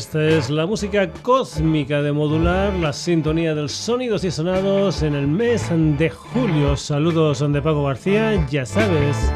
[0.00, 5.26] Esta es la música cósmica de modular, la sintonía de sonidos y sonados en el
[5.26, 6.74] mes de julio.
[6.74, 9.30] Saludos de Paco García, ya sabes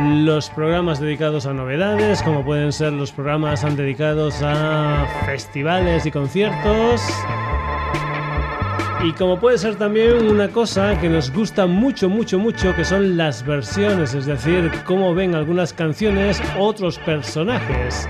[0.00, 7.02] los programas dedicados a novedades, como pueden ser los programas dedicados a festivales y conciertos.
[9.04, 13.16] Y como puede ser también una cosa que nos gusta mucho, mucho, mucho, que son
[13.16, 18.08] las versiones, es decir, cómo ven algunas canciones otros personajes.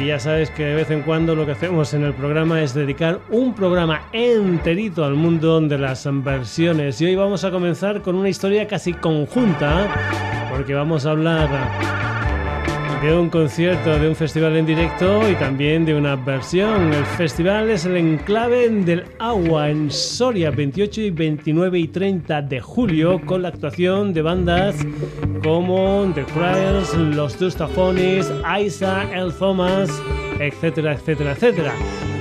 [0.00, 2.74] Y ya sabes que de vez en cuando lo que hacemos en el programa es
[2.74, 7.00] dedicar un programa enterito al mundo de las versiones.
[7.00, 11.48] Y hoy vamos a comenzar con una historia casi conjunta porque vamos a hablar
[13.02, 16.92] de un concierto, de un festival en directo y también de una versión.
[16.92, 22.60] El festival es el Enclave del Agua en Soria, 28 y 29 y 30 de
[22.60, 24.76] julio, con la actuación de bandas
[25.42, 28.30] como The Cryers, Los Dustafonis,
[28.60, 29.90] Isa, El Thomas,
[30.38, 31.72] etcétera, etcétera, etcétera.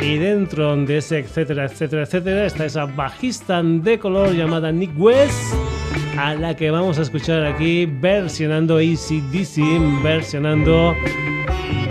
[0.01, 5.53] Y dentro de ese etcétera, etcétera, etcétera está esa bajista de color llamada Nick West
[6.17, 10.95] a la que vamos a escuchar aquí versionando ACDC, versionando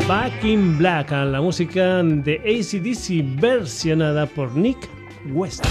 [0.08, 4.88] Back in Black, la música de ACDC versionada por Nick
[5.32, 5.64] West.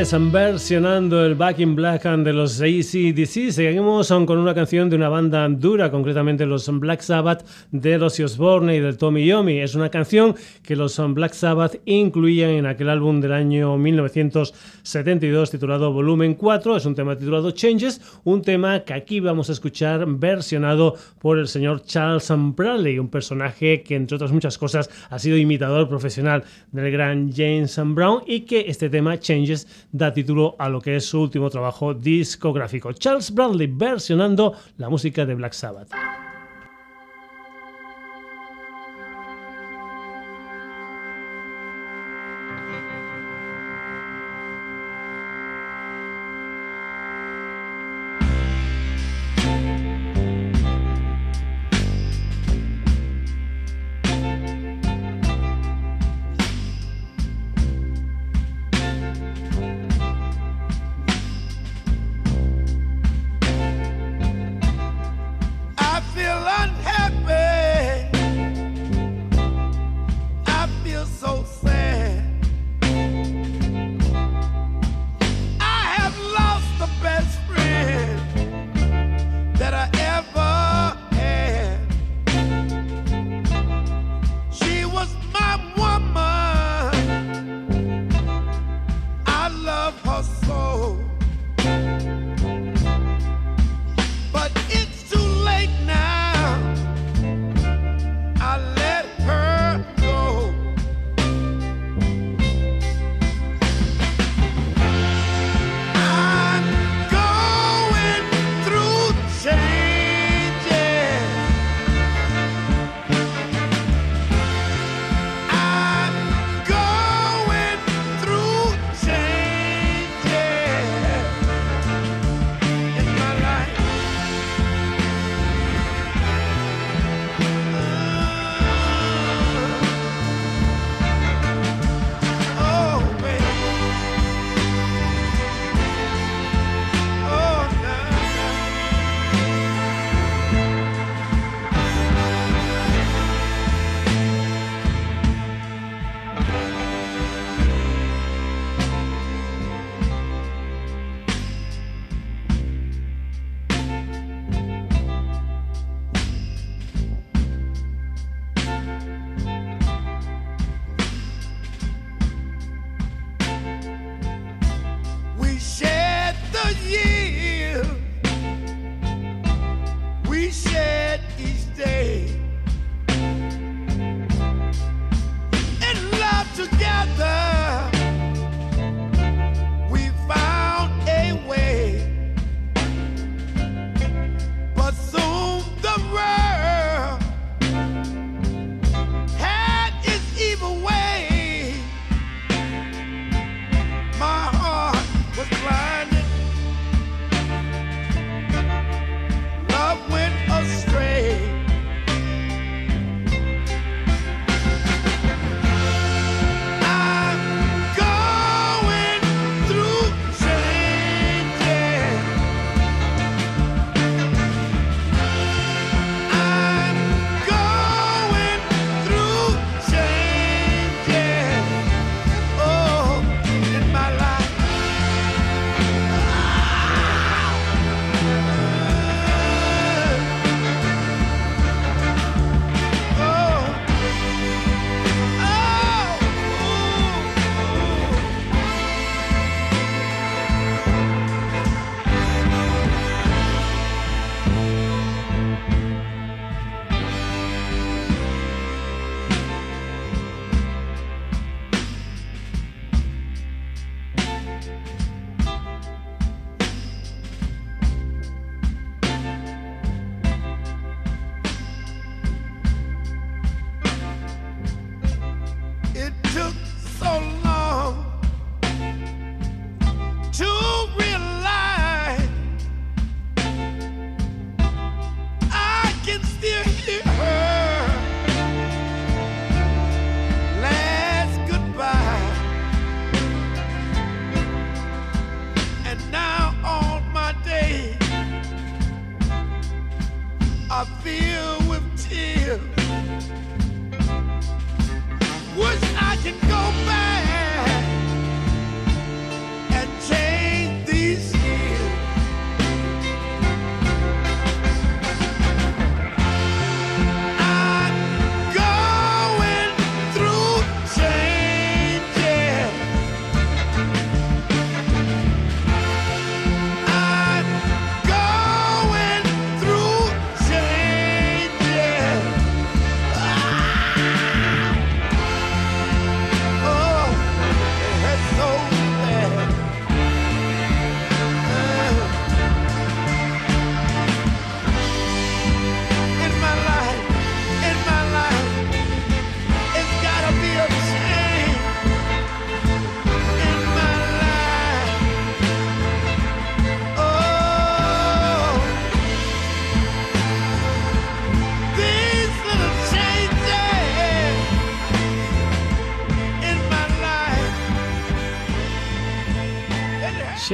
[0.00, 3.50] West versionando el Back in Black de los ACDC.
[3.50, 8.76] Seguimos con una canción de una banda dura, concretamente los Black Sabbath de los Osborne
[8.76, 9.58] y del Tommy Yomi.
[9.58, 15.92] Es una canción que los Black Sabbath incluían en aquel álbum del año 1972 titulado
[15.92, 16.78] Volumen 4.
[16.78, 21.46] Es un tema titulado Changes, un tema que aquí vamos a escuchar versionado por el
[21.46, 26.90] señor Charles Bradley, un personaje que entre otras muchas cosas ha sido imitador profesional del
[26.90, 31.20] gran James Brown y que este tema Changes da título a lo que es su
[31.20, 32.92] último trabajo discográfico.
[32.92, 35.90] Charles Bradley versionando la música de Black Sabbath.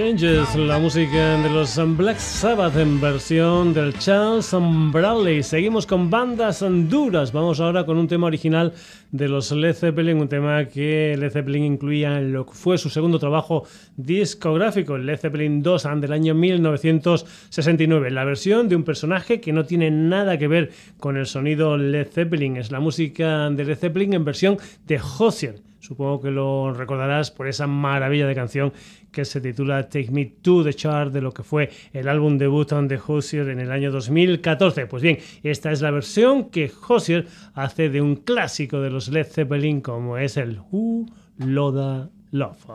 [0.07, 4.55] Changes, la música de los Black Sabbath en versión del Charles
[4.93, 5.43] Bradley.
[5.43, 7.33] Seguimos con bandas duras.
[7.33, 8.73] Vamos ahora con un tema original
[9.11, 12.89] de los Led Zeppelin, un tema que Led Zeppelin incluía en lo que fue su
[12.89, 13.65] segundo trabajo
[13.97, 18.13] discográfico, Led Zeppelin 2 del año 1969.
[18.13, 22.07] La versión de un personaje que no tiene nada que ver con el sonido Led
[22.13, 22.59] Zeppelin.
[22.59, 25.67] Es la música de Led Zeppelin en versión de Hozier.
[25.87, 28.73] Supongo que lo recordarás por esa maravilla de canción
[29.17, 32.71] que se titula Take Me to the Chart de lo que fue el álbum debut
[32.71, 34.87] de Hozier en el año 2014.
[34.87, 39.27] Pues bien, esta es la versión que Hozier hace de un clásico de los Led
[39.27, 41.07] Zeppelin como es el Who
[41.39, 42.67] Loda Love.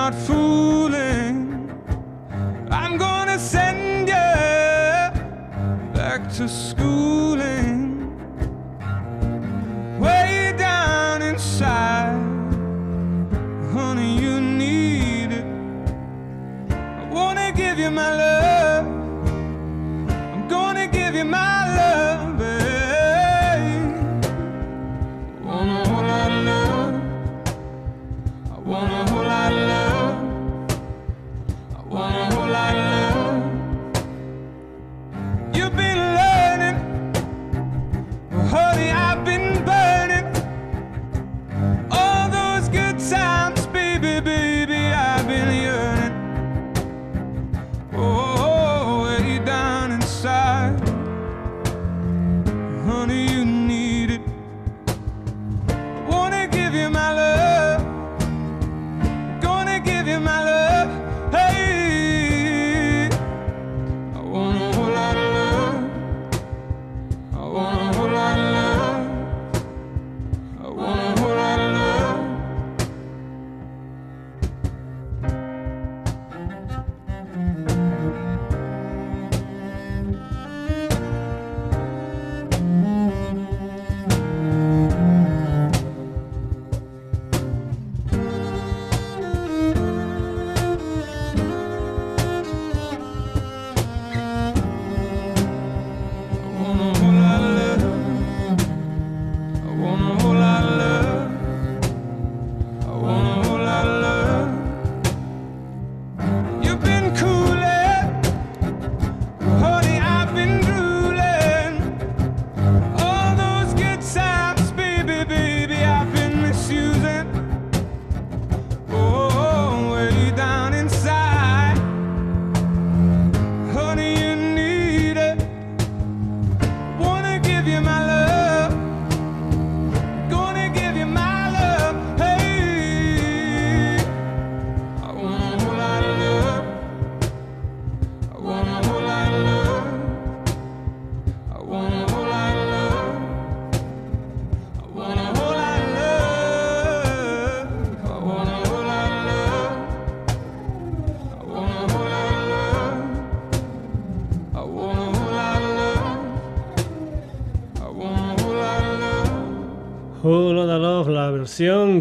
[0.00, 1.36] Not fooling.
[2.70, 4.30] I'm gonna send you
[5.94, 6.79] back to schooling.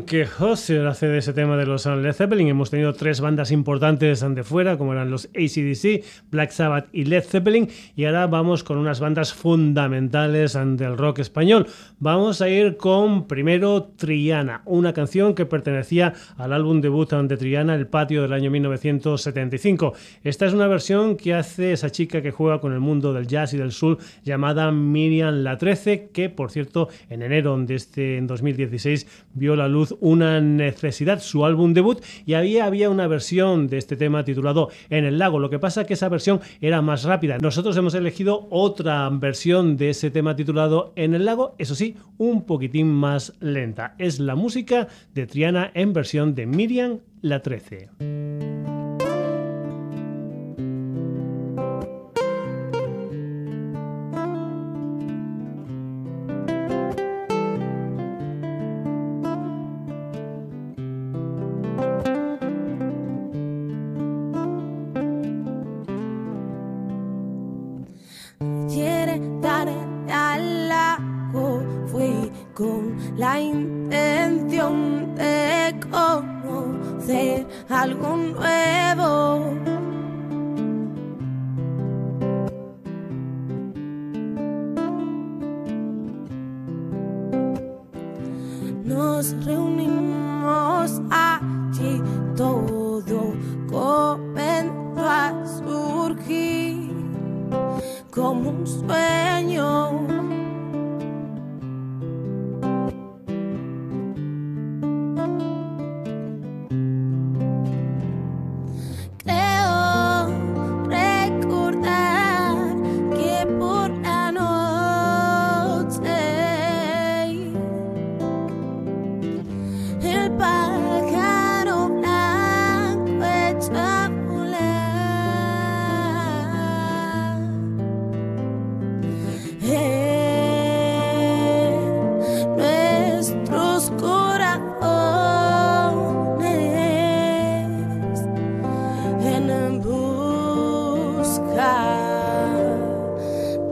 [0.05, 2.47] Que Hozier hace de ese tema de los Led Zeppelin.
[2.47, 7.23] Hemos tenido tres bandas importantes de fuera, como eran los ACDC, Black Sabbath y Led
[7.23, 11.67] Zeppelin, y ahora vamos con unas bandas fundamentales del rock español.
[11.99, 17.75] Vamos a ir con primero Triana, una canción que pertenecía al álbum debut de Triana,
[17.75, 19.93] El Patio del año 1975.
[20.23, 23.53] Esta es una versión que hace esa chica que juega con el mundo del jazz
[23.53, 28.17] y del soul llamada Miriam La 13, que por cierto en enero de este
[28.79, 33.77] 2016 vio la luz una necesidad, su álbum debut, y había, había una versión de
[33.77, 35.39] este tema titulado En el lago.
[35.39, 37.37] Lo que pasa es que esa versión era más rápida.
[37.37, 42.45] Nosotros hemos elegido otra versión de ese tema titulado En el lago, eso sí, un
[42.45, 43.95] poquitín más lenta.
[43.97, 48.58] Es la música de Triana en versión de Miriam la 13.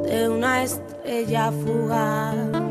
[0.04, 2.67] de una estrella fugaz.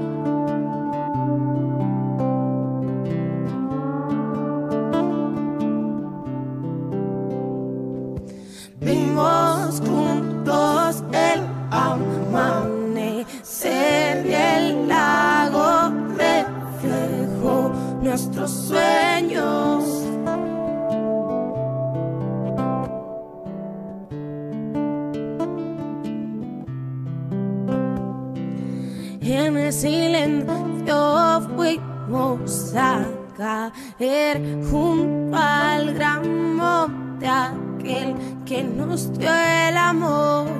[34.70, 40.55] junto al gran monte aquel que nos dio el amor.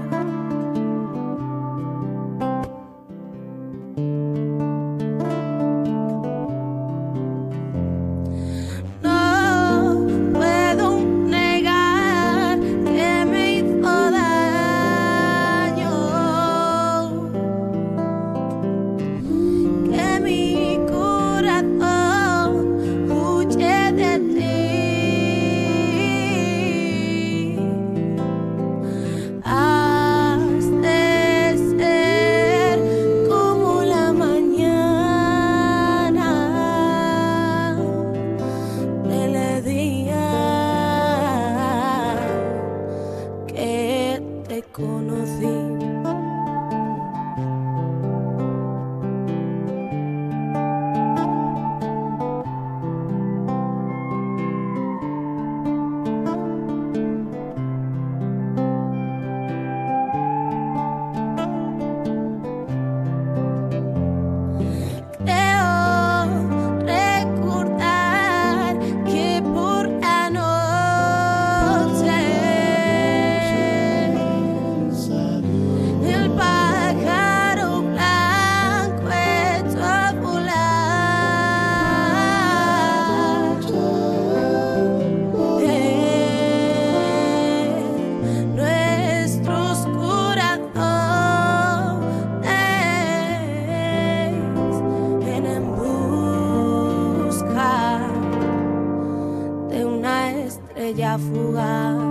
[101.17, 102.06] Esta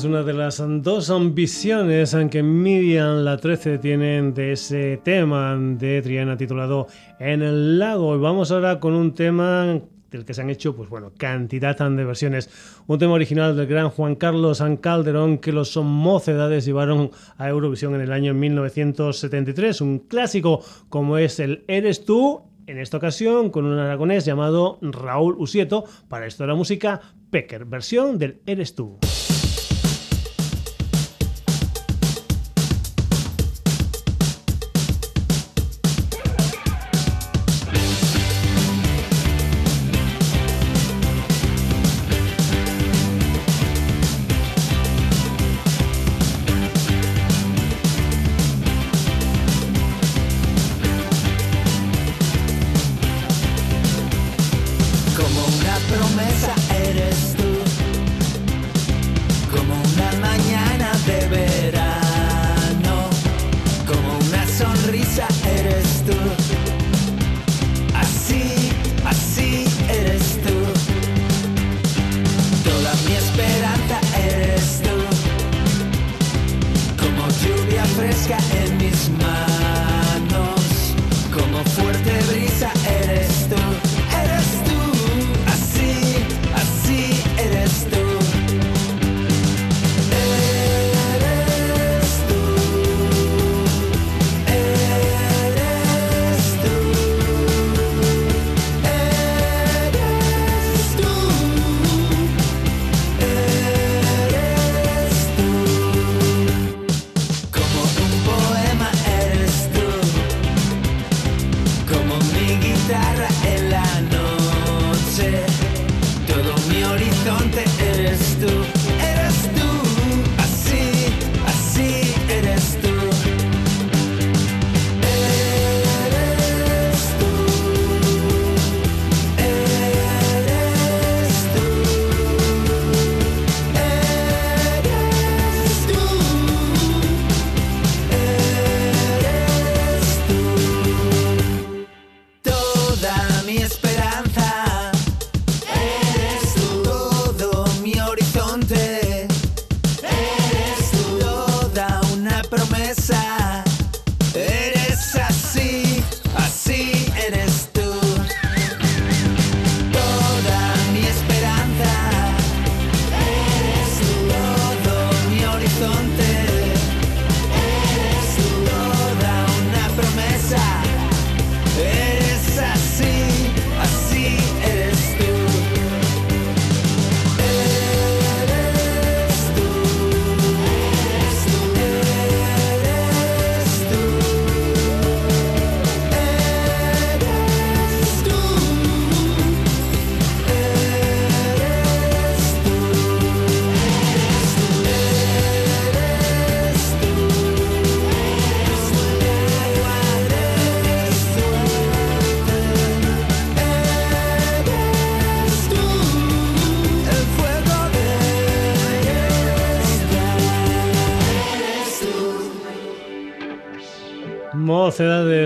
[0.00, 6.00] es una de las dos ambiciones que Miriam la 13 tienen de ese tema de
[6.00, 6.86] Triana titulado
[7.18, 8.16] En el lago.
[8.16, 9.78] Y vamos ahora con un tema
[10.10, 12.48] del que se han hecho, pues bueno, cantidad de versiones.
[12.86, 18.00] Un tema original del gran Juan Carlos Calderón que los mocedades llevaron a Eurovisión en
[18.00, 19.82] el año 1973.
[19.82, 25.36] Un clásico como es el Eres tú, en esta ocasión con un aragonés llamado Raúl
[25.38, 28.98] Usieto, para esto de la música Pecker, versión del Eres tú.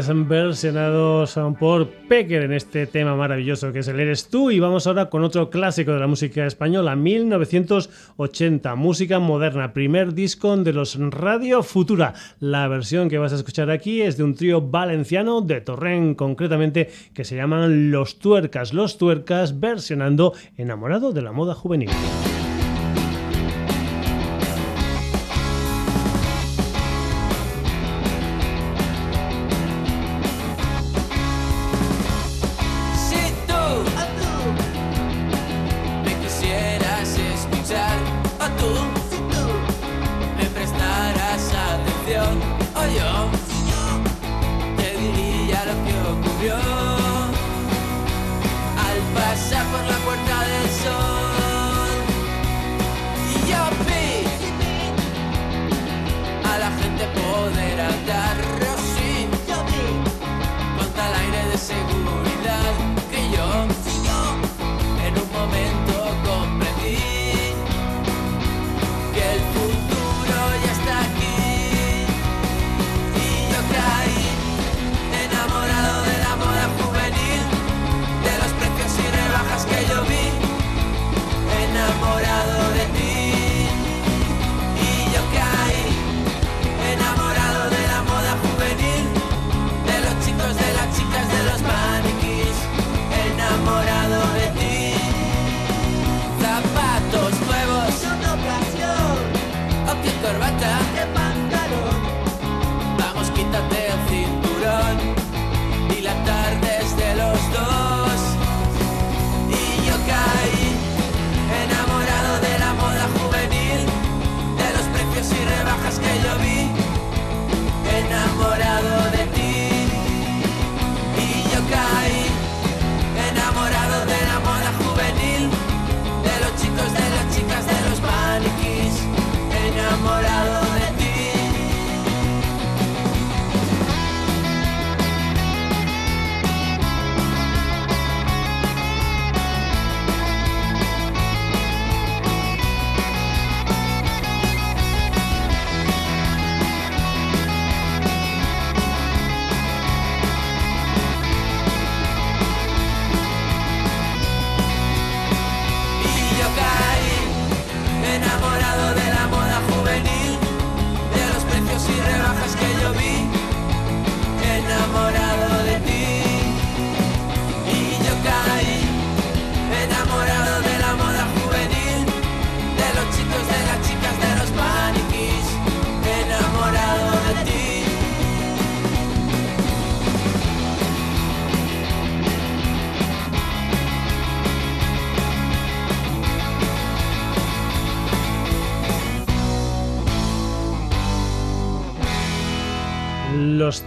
[0.05, 4.51] Edades versionados por Pecker en este tema maravilloso que es el Eres tú.
[4.51, 10.57] Y vamos ahora con otro clásico de la música española 1980 música moderna primer disco
[10.57, 12.15] de los Radio Futura.
[12.41, 16.91] La versión que vas a escuchar aquí es de un trío valenciano de Torrent concretamente
[17.15, 21.91] que se llaman Los Tuercas Los Tuercas versionando Enamorado de la moda juvenil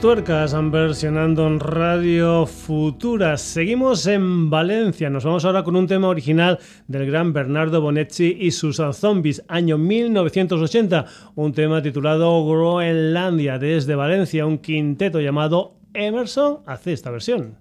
[0.02, 3.38] tuercas versionando en Radio Futura.
[3.38, 5.10] Seguimos en Valencia.
[5.10, 9.78] Nos vamos ahora con un tema original del gran Bernardo Bonetti y sus zombies, año
[9.78, 11.06] 1980.
[11.36, 13.58] Un tema titulado Groenlandia.
[13.58, 17.56] Desde Valencia, un quinteto llamado Emerson hace esta versión.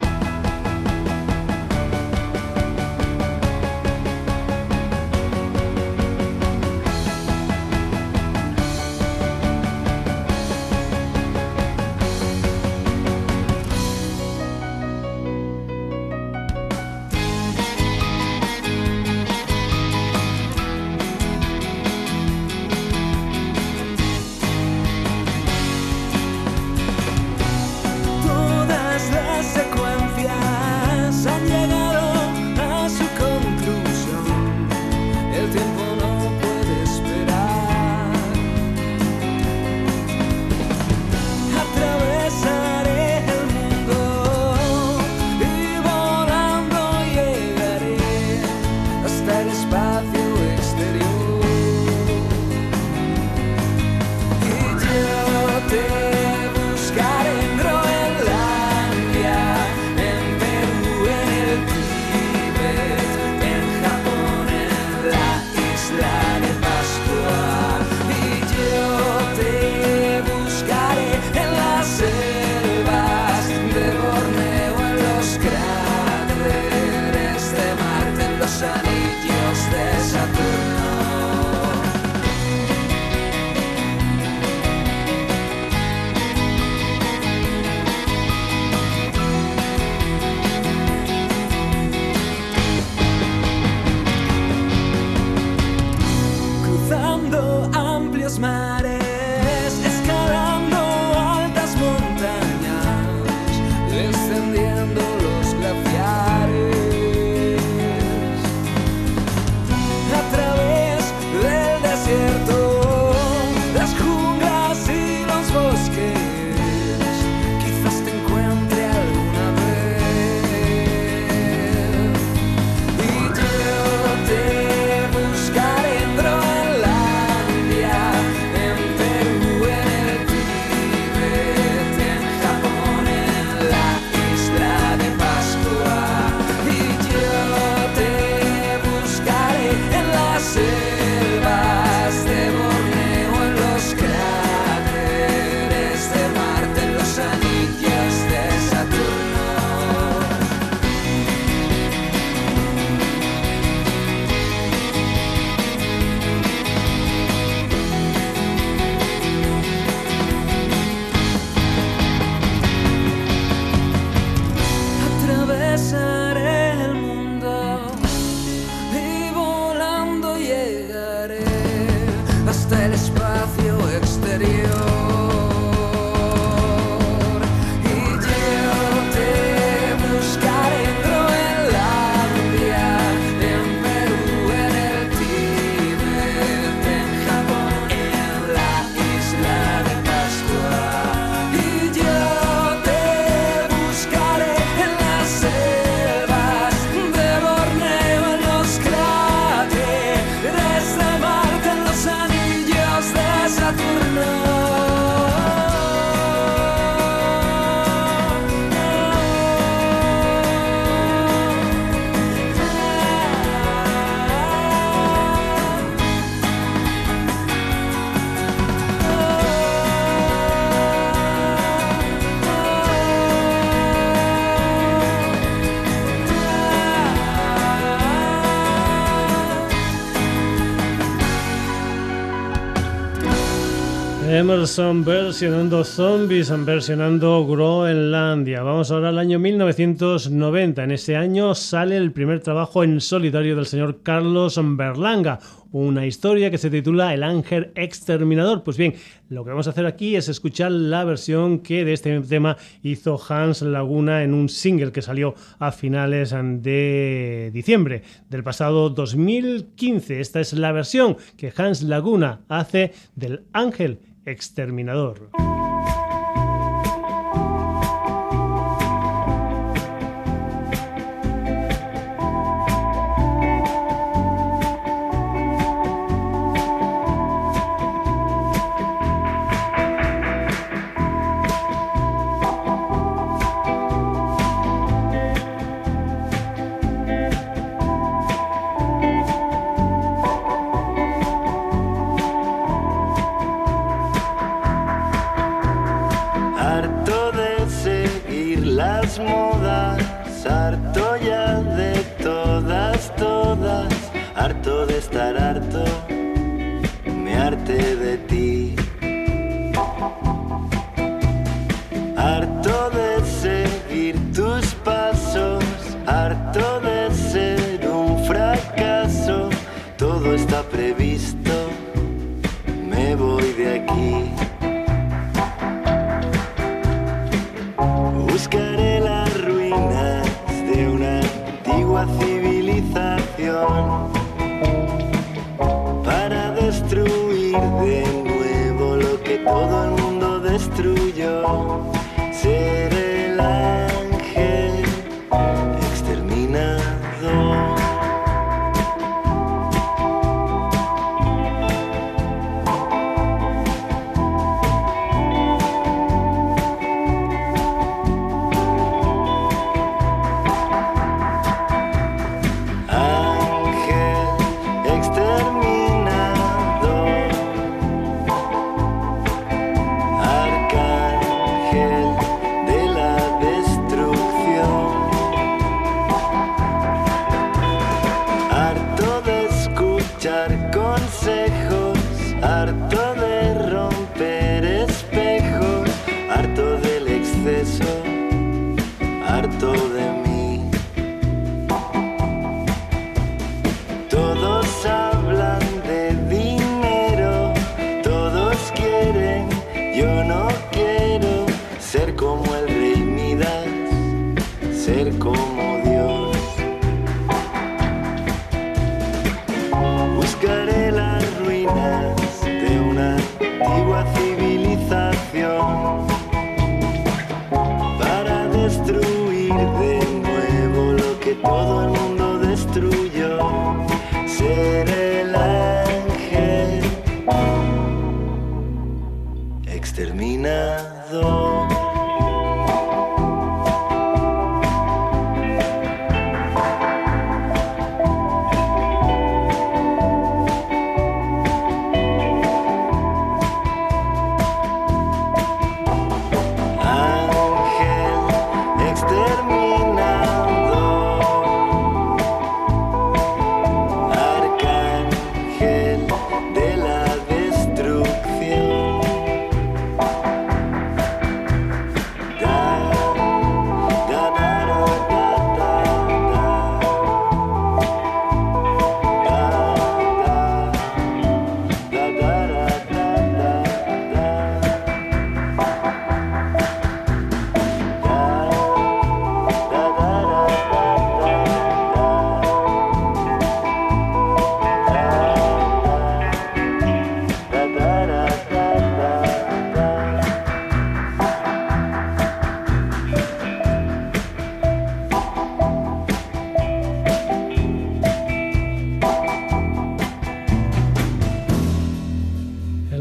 [234.37, 238.63] Emerson versionando Zombies, versionando Groenlandia.
[238.63, 240.85] Vamos ahora al año 1990.
[240.85, 245.39] En ese año sale el primer trabajo en solitario del señor Carlos Berlanga,
[245.73, 248.63] una historia que se titula El Ángel Exterminador.
[248.63, 248.97] Pues bien,
[249.31, 253.19] lo que vamos a hacer aquí es escuchar la versión que de este tema hizo
[253.29, 260.21] Hans Laguna en un single que salió a finales de diciembre del pasado 2015.
[260.21, 265.31] Esta es la versión que Hans Laguna hace del Ángel exterminador.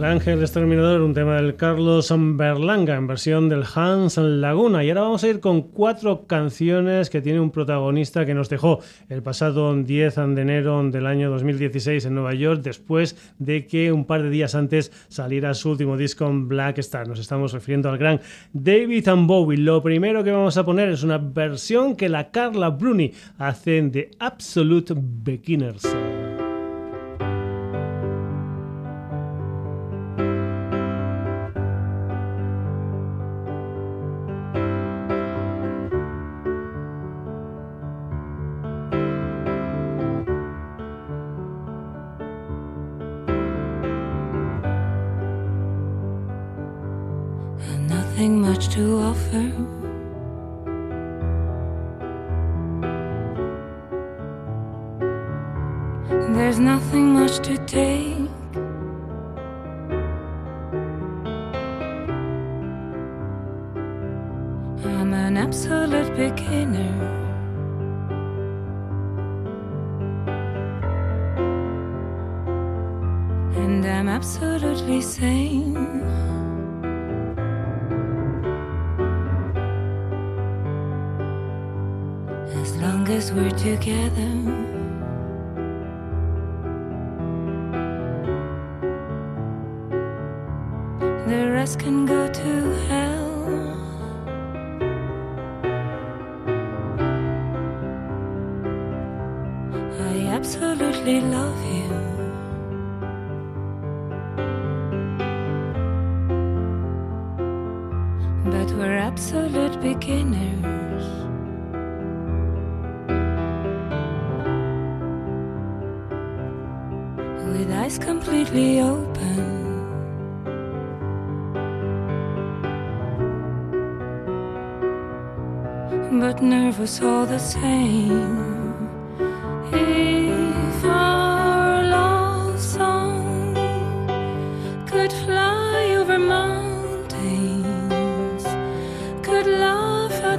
[0.06, 4.84] Ángel Exterminador, un tema del Carlos Berlanga en versión del Hans Laguna.
[4.84, 8.80] Y ahora vamos a ir con cuatro canciones que tiene un protagonista que nos dejó
[9.10, 14.06] el pasado 10 de enero del año 2016 en Nueva York, después de que un
[14.06, 17.08] par de días antes saliera su último disco en Black Star.
[17.08, 18.22] Nos estamos refiriendo al gran
[18.54, 19.58] David and Bowie.
[19.58, 24.12] Lo primero que vamos a poner es una versión que la Carla Bruni hace de
[24.20, 25.86] Absolute Beginners.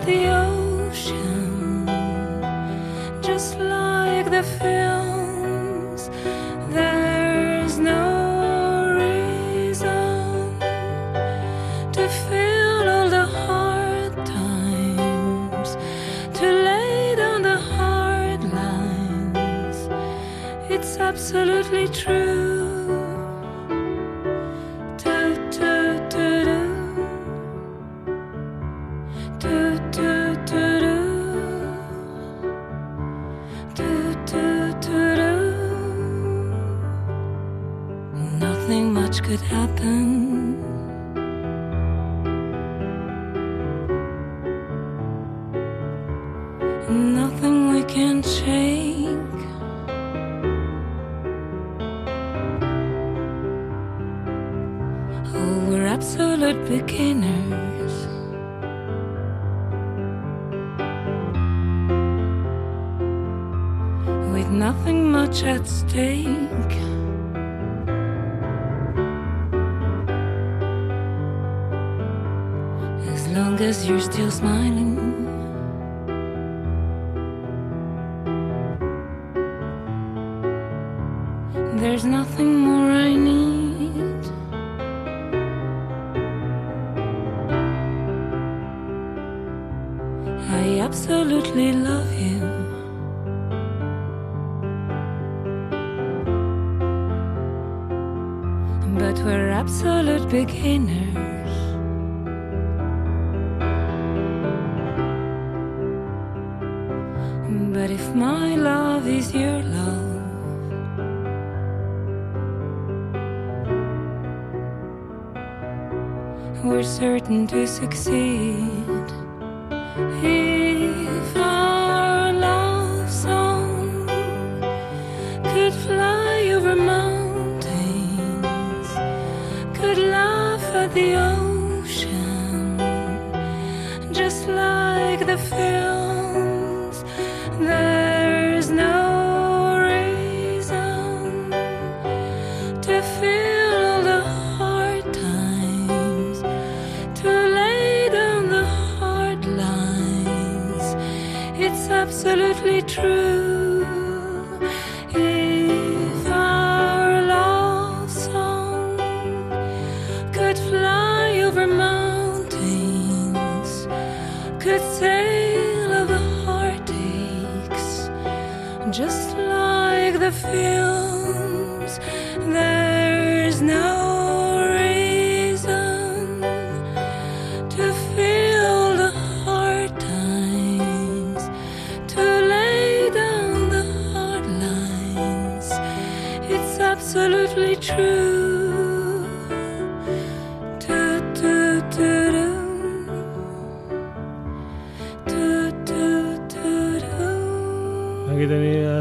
[0.07, 1.85] The ocean,
[3.21, 5.16] just like the films,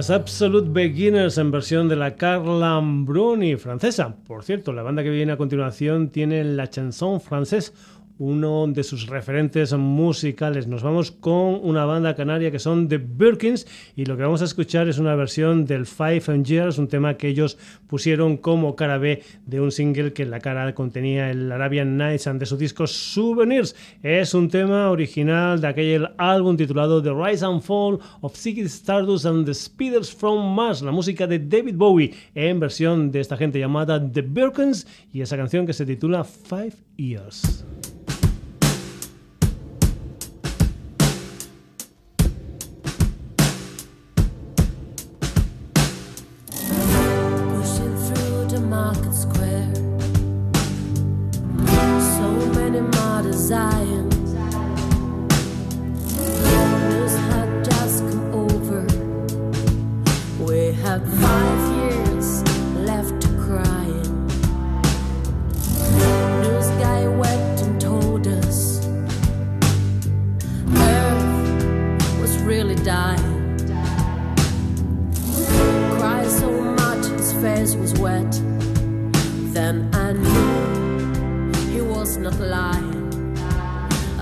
[0.10, 4.16] Absolute Beginners en versión de la Carla Bruni francesa.
[4.28, 7.74] Por cierto, la banda que viene a continuación tiene la chanson francés,
[8.18, 10.68] uno de sus referentes musicales.
[10.68, 14.46] Nos vamos con una banda canaria que son The Birkins y lo que vamos a
[14.46, 17.58] escuchar es una versión del Five Years, un tema que ellos
[17.88, 22.28] pusieron como cara B de un single que en la cara contenía el Arabian Nights
[22.28, 23.76] and de su disco Souvenirs.
[24.04, 29.26] Es un tema original de aquel álbum titulado The Rise and Fall of Ziggy Stardust
[29.26, 33.60] and the Speeders from Mars, la música de David Bowie en versión de esta gente
[33.60, 37.66] llamada The Birkins y esa canción que se titula Five Years.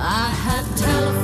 [0.05, 1.22] I had telephone.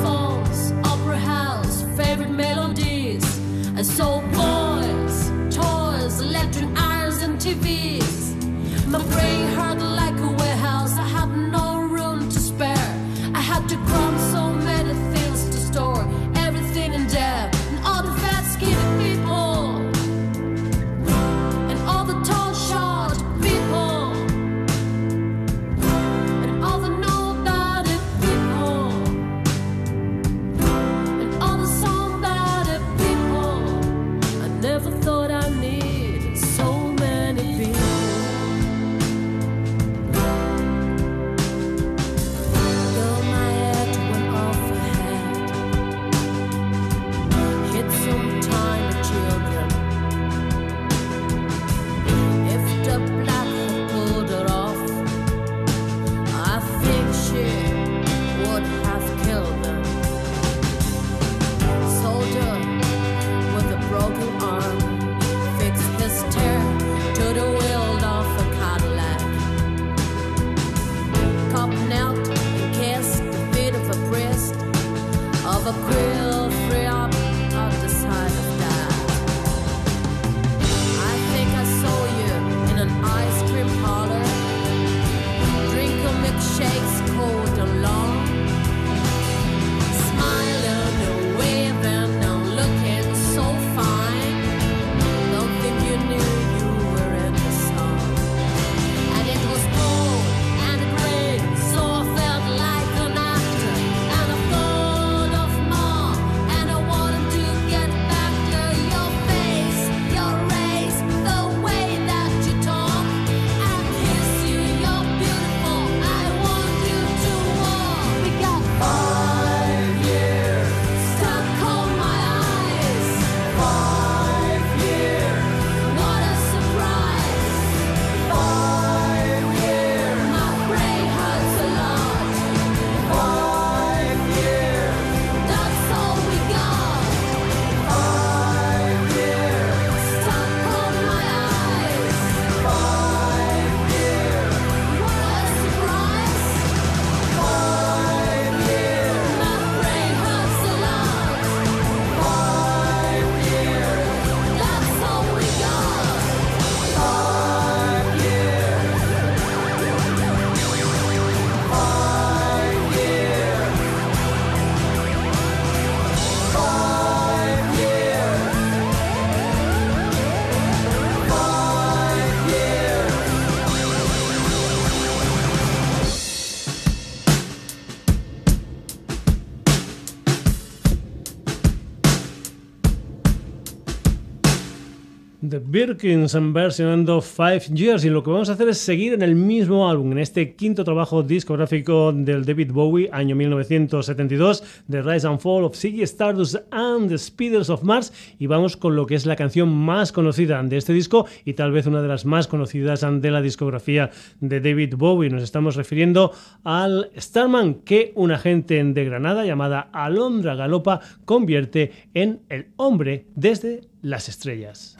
[185.69, 189.35] The Birkins versionando Five Years y lo que vamos a hacer es seguir en el
[189.35, 195.39] mismo álbum, en este quinto trabajo discográfico del David Bowie, año 1972, The Rise and
[195.39, 199.25] Fall of Ziggy Stardust and the Speeders of Mars y vamos con lo que es
[199.25, 203.05] la canción más conocida de este disco y tal vez una de las más conocidas
[203.21, 204.09] de la discografía
[204.39, 205.29] de David Bowie.
[205.29, 206.31] Nos estamos refiriendo
[206.63, 213.81] al Starman que una gente de Granada llamada Alondra Galopa convierte en el hombre desde
[214.01, 214.97] las estrellas.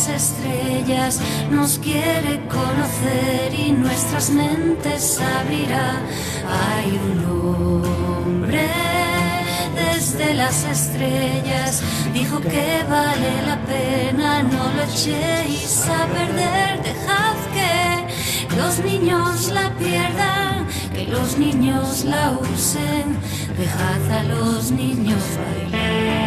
[0.00, 1.20] Las estrellas,
[1.50, 6.00] nos quiere conocer y nuestras mentes abrirá.
[6.48, 8.66] Hay un hombre
[9.74, 11.82] desde las estrellas,
[12.14, 19.70] dijo que vale la pena, no lo echéis a perder, dejad que los niños la
[19.76, 23.18] pierdan, que los niños la usen,
[23.58, 26.19] dejad a los niños bailar.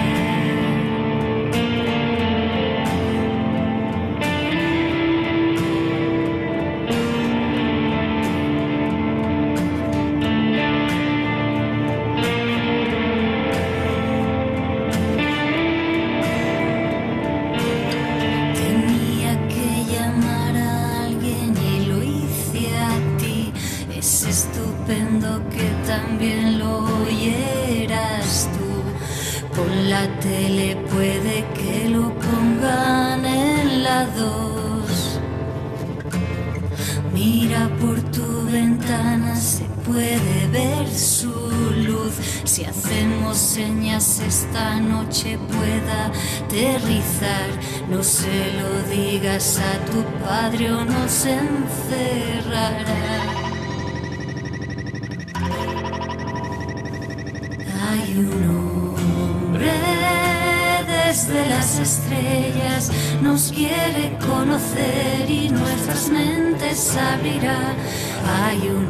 [44.54, 46.12] Esta noche pueda
[46.46, 47.50] aterrizar.
[47.90, 52.74] No se lo digas a tu padre o nos encerrará.
[57.90, 59.72] Hay un hombre
[60.88, 62.92] desde las estrellas,
[63.24, 67.74] nos quiere conocer y nuestras mentes abrirá.
[68.46, 68.84] Hay un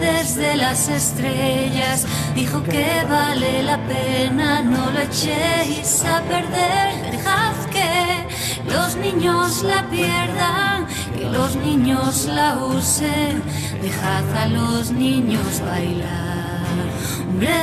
[0.00, 8.72] desde las estrellas dijo que vale la pena, no lo echéis a perder, dejad que
[8.72, 13.42] los niños la pierdan, que los niños la usen,
[13.82, 16.86] dejad a los niños bailar.
[17.28, 17.54] Hombre,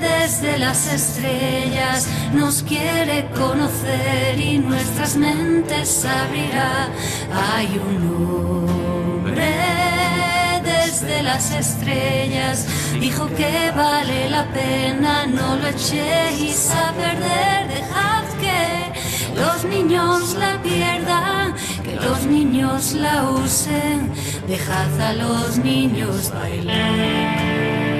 [0.00, 6.88] desde las estrellas nos quiere conocer y nuestras mentes abrirá.
[7.54, 9.54] Hay un hombre
[10.62, 12.66] desde las estrellas
[13.00, 20.60] dijo que vale la pena, no lo echéis a perder, dejad que los niños la
[20.62, 24.10] pierdan, que los niños la usen,
[24.46, 27.91] dejad a los niños bailar.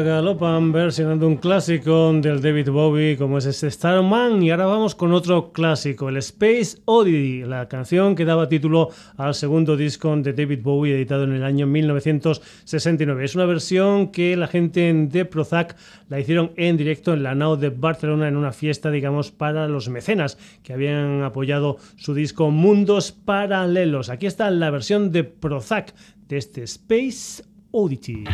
[0.00, 5.12] Galopan versionando un clásico del David Bowie como es este Starman y ahora vamos con
[5.12, 10.60] otro clásico, el Space Oddity, la canción que daba título al segundo disco de David
[10.62, 13.24] Bowie editado en el año 1969.
[13.24, 15.76] Es una versión que la gente de Prozac
[16.08, 19.88] la hicieron en directo en la NAO de Barcelona en una fiesta, digamos, para los
[19.88, 24.10] mecenas que habían apoyado su disco Mundos Paralelos.
[24.10, 25.94] Aquí está la versión de Prozac
[26.28, 28.24] de este Space Oddity.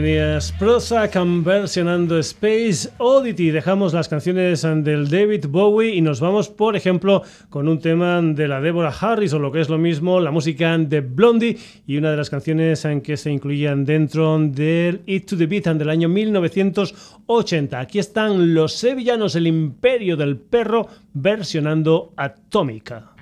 [0.00, 3.50] Tenías Prozac versionando Space Oddity.
[3.50, 8.46] Dejamos las canciones del David Bowie y nos vamos, por ejemplo, con un tema de
[8.46, 12.10] la Deborah Harris o lo que es lo mismo, la música de Blondie y una
[12.10, 16.10] de las canciones en que se incluían dentro del It to the Beat del año
[16.10, 17.80] 1980.
[17.80, 23.12] Aquí están los sevillanos, el imperio del perro, versionando Atómica.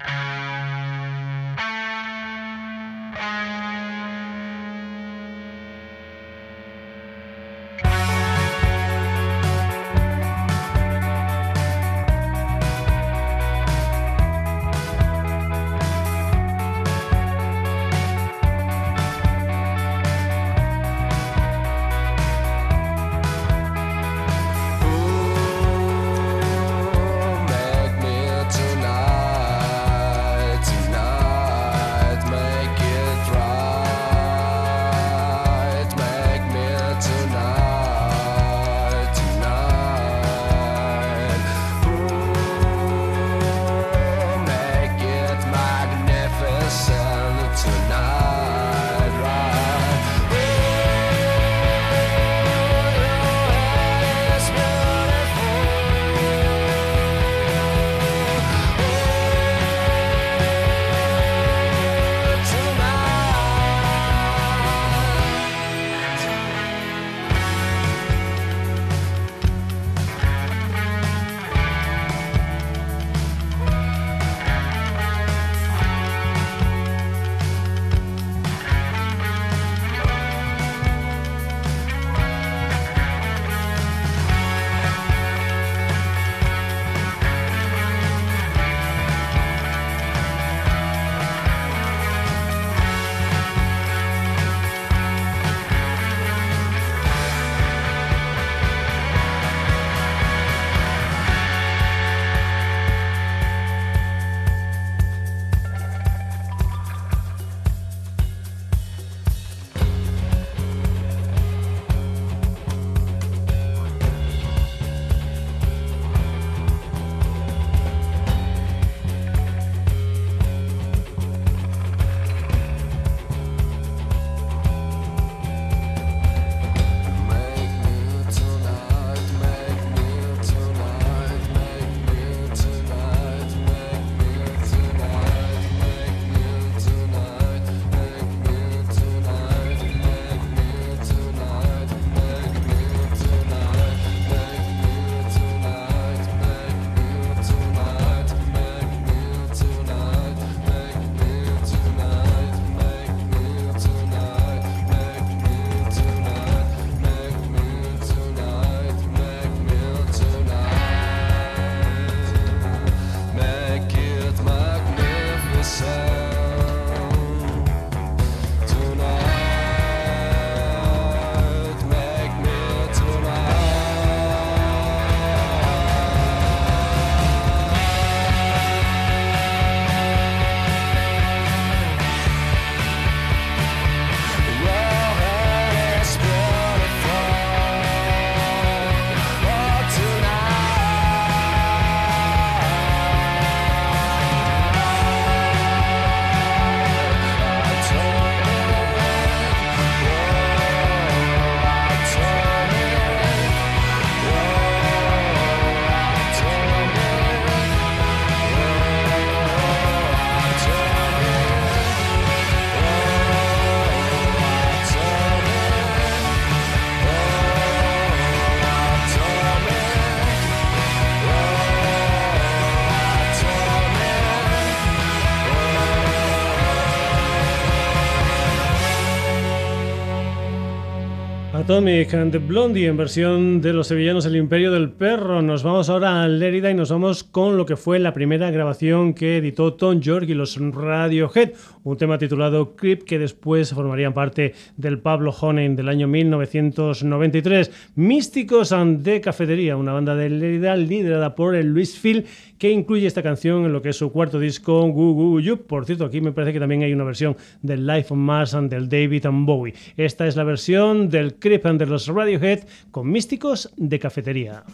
[231.65, 235.41] Atomic and the Blondie en versión de los sevillanos El Imperio del Perro.
[235.41, 239.15] Nos vamos ahora a Lérida y nos vamos con lo que fue la primera grabación
[239.15, 241.53] que editó Tom York y los Radiohead,
[241.83, 247.71] un tema titulado Creep que después formarían parte del Pablo Honen del año 1993.
[247.95, 252.27] Místicos de Cafetería, una banda de Lérida liderada por el Luis Phil
[252.59, 255.67] que incluye esta canción en lo que es su cuarto disco, Goo Goo You.
[255.67, 258.71] Por cierto, aquí me parece que también hay una versión del Life on Mars and
[258.71, 259.75] del David and Bowie.
[259.97, 264.65] Esta es la versión del Creep and de los Radiohead con místicos de cafetería.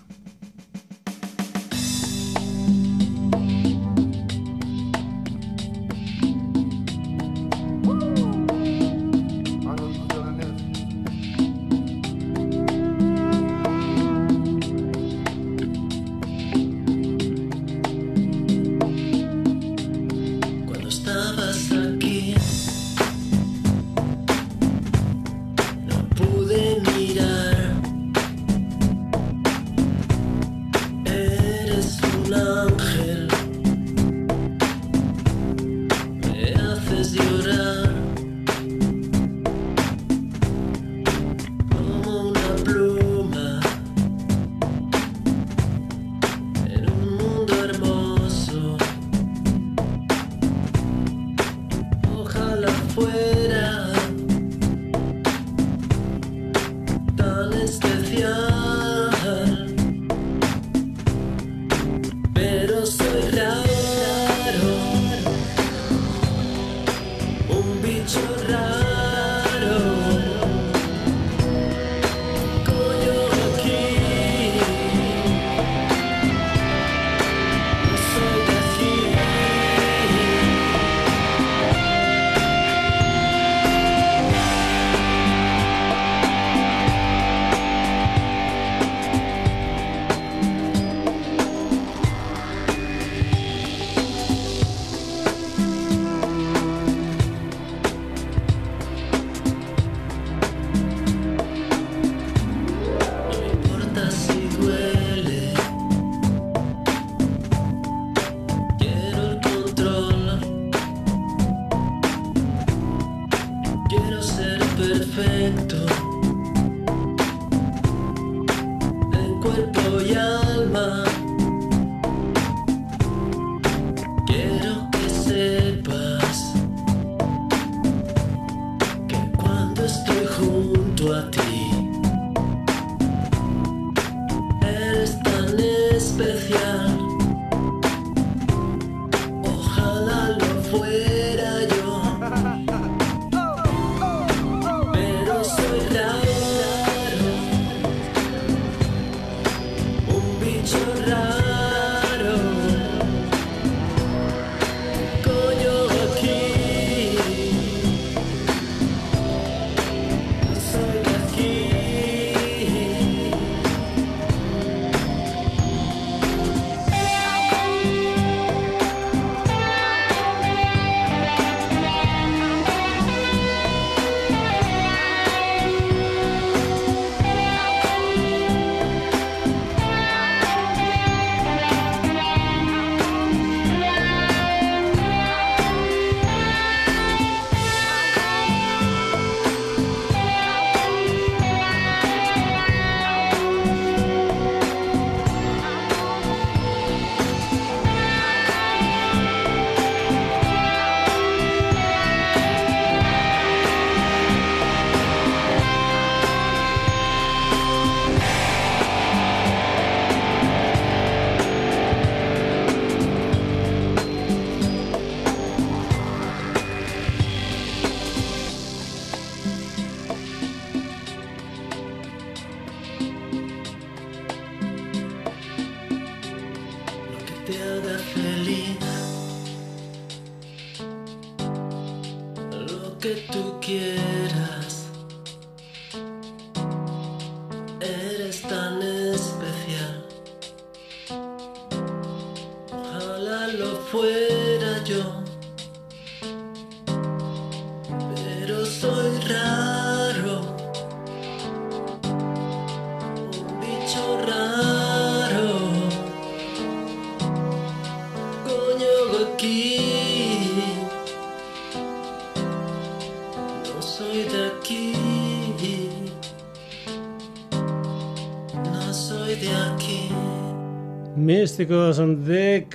[271.60, 272.66] Místicos de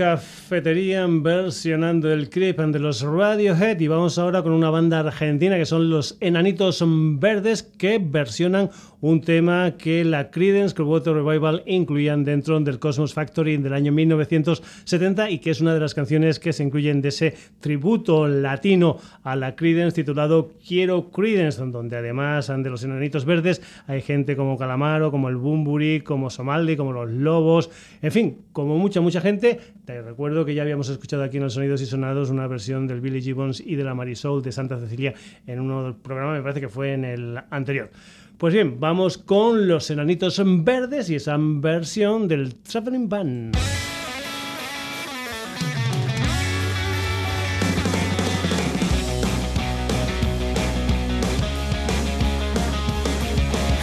[0.47, 5.65] cafetería versionando el clip de los Radiohead y vamos ahora con una banda argentina que
[5.65, 8.69] son los Enanitos Verdes que versionan
[9.01, 15.29] un tema que la Creedence Clearwater Revival incluían dentro del Cosmos Factory del año 1970
[15.29, 19.35] y que es una de las canciones que se incluyen de ese tributo latino a
[19.35, 25.11] la Creedence titulado Quiero Creedence, donde además de los Enanitos Verdes hay gente como Calamaro,
[25.11, 27.69] como el Bumburi, como Somaldi, como los Lobos,
[28.01, 29.59] en fin, como mucha, mucha gente.
[29.86, 32.99] Te recuerdo que ya habíamos escuchado aquí en los Sonidos y Sonados una versión del
[32.99, 35.13] Billy Gibbons y de la Marisol de Santa Cecilia
[35.45, 37.91] en uno del programa, me parece que fue en el anterior.
[38.37, 40.36] Pues bien, vamos con los enanitos
[40.66, 43.55] verdes y esa versión del Traveling Band.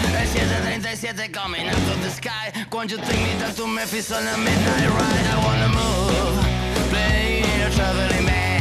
[0.04, 2.52] At 737 coming out of the sky
[2.90, 3.64] you me to
[4.26, 5.71] a midnight ride I wanna
[7.74, 8.51] traveling man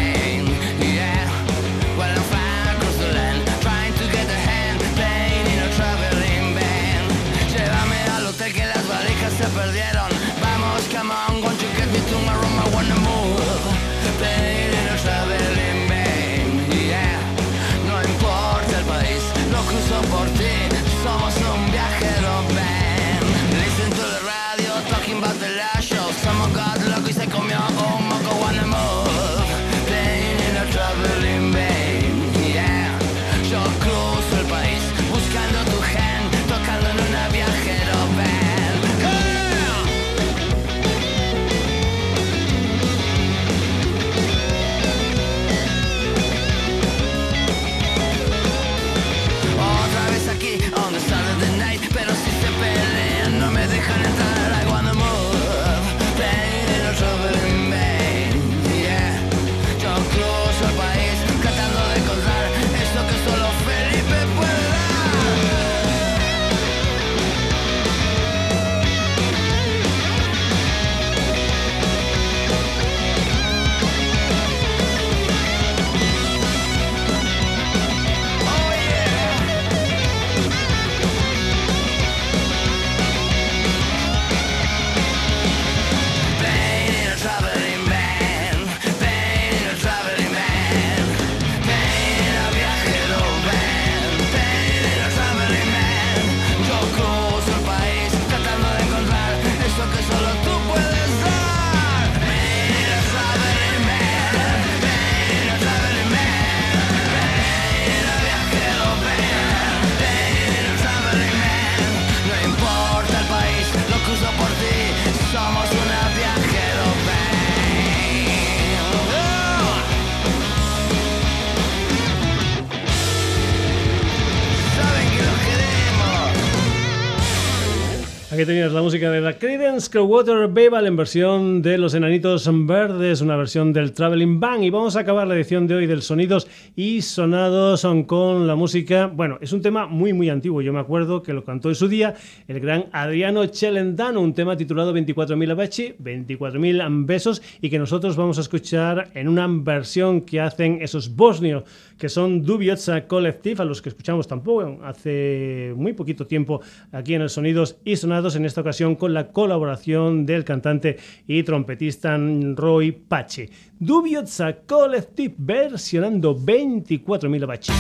[128.42, 133.22] Aquí tenías la música de la Creedence Clearwater Revival en versión de Los Enanitos Verdes,
[133.22, 134.64] una versión del Traveling Band.
[134.64, 139.06] Y vamos a acabar la edición de hoy del Sonidos y Sonados con la música.
[139.06, 140.64] Bueno, es un tema muy, muy antiguo.
[140.64, 142.16] Yo me acuerdo que lo cantó en su día
[142.48, 148.40] el gran Adriano Celentano, un tema titulado 24.000 Abachi, 24.000 besos, y que nosotros vamos
[148.40, 151.64] a escuchar en una versión que hacen esos bosnios,
[152.00, 156.62] que son Dubioza Collective, a los que escuchamos tampoco hace muy poquito tiempo
[156.92, 160.98] aquí en el Sonidos y Sonados, en esta ocasión con la colaboración del cantante
[161.28, 162.18] y trompetista
[162.56, 163.50] Roy Pache.
[163.78, 167.72] Dubioza Collective versionando 24.000 Abachi.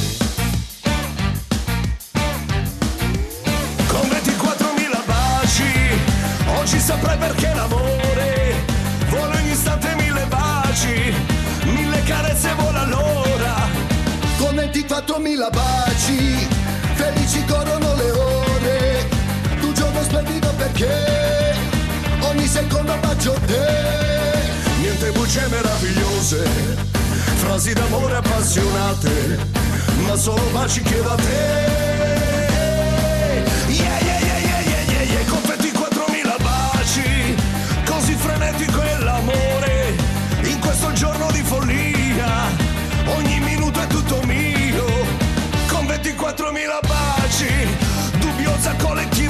[3.87, 5.63] Con 24.000 baci,
[6.59, 8.53] oggi saprai perché l'amore
[9.09, 11.13] vola ogni istante mille baci,
[11.65, 13.55] mille carezze vola l'ora.
[14.37, 16.00] Con 24.000 baci,
[20.81, 21.55] perché
[22.21, 23.89] ogni secondo bacio te.
[24.79, 26.43] Niente bugie meravigliose,
[27.35, 29.37] frasi d'amore appassionate,
[30.07, 32.50] ma solo baci chiedo a te.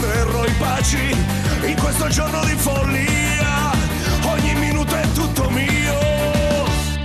[0.07, 1.15] vivrò in pace
[1.65, 3.71] in questo giorno di follia.
[4.23, 5.99] Ogni minuto è tutto mio.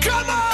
[0.01, 0.47] Come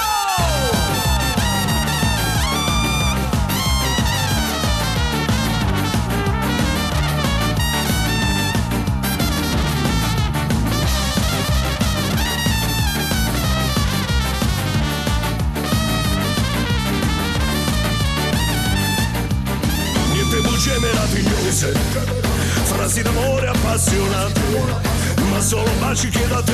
[25.31, 26.51] ma solo baci chiedo a te.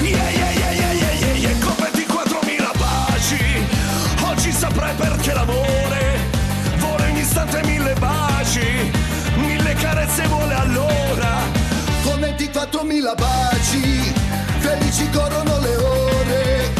[0.00, 3.66] Yeah, yeah, yeah, yeah, yeah, yeah, yeah, con 24.000 baci,
[4.22, 6.16] oggi saprai perché l'amore
[6.76, 8.92] vuole ogni istante mille baci,
[9.34, 11.42] mille carezze vuole allora.
[12.04, 14.14] Con 24.000 baci,
[14.58, 16.72] felici corrono le ore.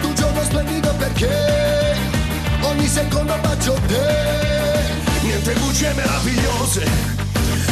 [0.00, 1.96] Tu giorno splendido perché
[2.62, 5.13] ogni secondo bacio te.
[5.24, 5.54] Niente
[5.94, 6.84] meravigliose,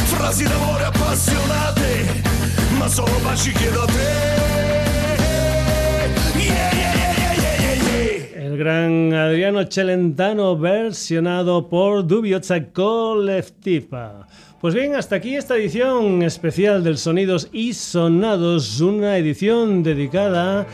[0.09, 2.23] frasi d'amore appassionate,
[2.79, 3.53] ma solo baci.
[8.35, 14.27] El gran Adriano Celentano versionado por Dubioza Collectiva.
[14.59, 20.65] Pues bien, hasta aquí esta edición especial del Sonidos y Sonados, una edición dedicada